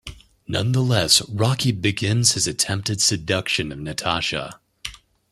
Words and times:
Nonetheless, 0.47 1.21
Rocky 1.29 1.71
begins 1.71 2.31
his 2.31 2.47
attempted 2.47 3.01
seduction 3.03 3.71
of 3.71 3.77
Natasha. 3.77 4.59